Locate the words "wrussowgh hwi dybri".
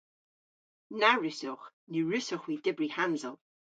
2.03-2.87